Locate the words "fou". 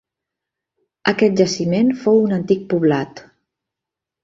2.05-2.19